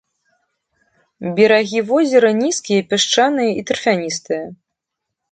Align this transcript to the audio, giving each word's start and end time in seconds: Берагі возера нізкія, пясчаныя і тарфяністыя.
Берагі 1.39 1.79
возера 1.91 2.31
нізкія, 2.43 2.85
пясчаныя 2.93 3.51
і 3.61 3.65
тарфяністыя. 3.73 4.43